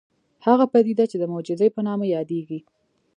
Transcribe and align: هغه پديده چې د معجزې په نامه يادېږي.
هغه 0.45 0.65
پديده 0.73 1.05
چې 1.11 1.17
د 1.19 1.23
معجزې 1.31 1.67
په 1.75 1.81
نامه 1.87 2.05
يادېږي. 2.15 2.59